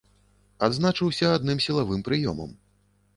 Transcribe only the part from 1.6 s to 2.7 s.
сілавым прыёмам.